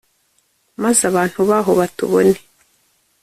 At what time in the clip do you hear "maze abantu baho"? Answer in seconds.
0.83-1.71